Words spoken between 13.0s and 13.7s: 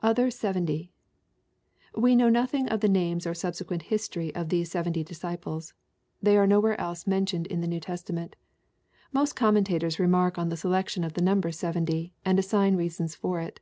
for it.